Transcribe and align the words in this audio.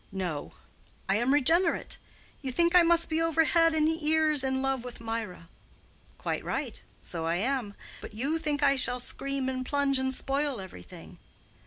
No; 0.11 0.53
I 1.07 1.17
am 1.17 1.31
regenerate. 1.31 1.97
You 2.41 2.51
think 2.51 2.75
I 2.75 2.81
must 2.81 3.07
be 3.07 3.21
over 3.21 3.43
head 3.43 3.75
and 3.75 3.87
ears 3.87 4.43
in 4.43 4.63
love 4.63 4.83
with 4.83 4.99
Mirah. 4.99 5.47
Quite 6.17 6.43
right; 6.43 6.81
so 7.03 7.27
I 7.27 7.35
am. 7.35 7.75
But 8.01 8.15
you 8.15 8.39
think 8.39 8.63
I 8.63 8.75
shall 8.75 8.99
scream 8.99 9.47
and 9.47 9.63
plunge 9.63 9.99
and 9.99 10.11
spoil 10.11 10.59
everything. 10.59 11.19